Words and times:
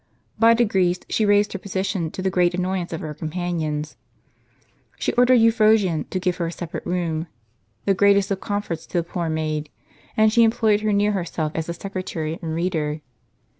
By 0.39 0.55
degrees 0.55 0.99
she 1.09 1.27
raised 1.27 1.53
her 1.53 1.59
position, 1.59 2.09
to 2.09 2.23
the 2.23 2.31
great 2.31 2.55
annoyance 2.55 2.91
of 2.91 3.01
her 3.01 3.13
companions: 3.13 3.97
she 4.97 5.13
ordered 5.13 5.35
Euphrosyne 5.35 6.05
to 6.05 6.19
give 6.19 6.37
her 6.37 6.47
a 6.47 6.51
separate 6.51 6.87
room, 6.87 7.27
the 7.85 7.93
greatest 7.93 8.31
of 8.31 8.41
comforts 8.41 8.87
to 8.87 8.97
the 8.97 9.03
poor 9.07 9.29
maid; 9.29 9.69
and 10.17 10.33
she 10.33 10.41
employed 10.41 10.81
her 10.81 10.91
near 10.91 11.11
herself 11.11 11.51
as 11.53 11.69
a 11.69 11.73
secretary 11.75 12.39
and 12.41 12.55
reader. 12.55 13.01